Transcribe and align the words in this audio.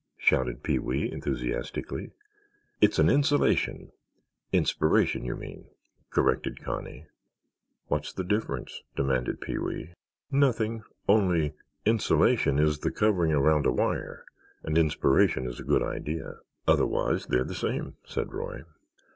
shouted 0.17 0.63
Pee 0.63 0.79
wee, 0.79 1.11
enthusiastically. 1.11 2.09
"It's 2.81 2.97
an 2.97 3.07
insulation—" 3.07 3.91
"Inspiration, 4.51 5.25
you 5.25 5.35
mean," 5.35 5.67
corrected 6.09 6.59
Connie. 6.59 7.05
"What's 7.85 8.11
the 8.11 8.23
difference?" 8.23 8.81
demanded 8.95 9.39
Pee 9.41 9.59
wee. 9.59 9.93
"Nothing—only 10.31 11.53
insulation 11.85 12.57
is 12.57 12.79
the 12.79 12.89
covering 12.89 13.31
around 13.33 13.67
a 13.67 13.71
wire 13.71 14.25
and 14.63 14.75
inspiration 14.75 15.45
is 15.45 15.59
a 15.59 15.63
good 15.63 15.83
idea." 15.83 16.39
"Otherwise 16.67 17.27
they're 17.27 17.43
the 17.43 17.53
same," 17.53 17.97
said 18.03 18.33
Roy. 18.33 18.63